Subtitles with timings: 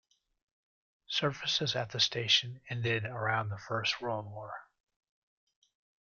[1.09, 4.51] Services at the station ended around the First World War.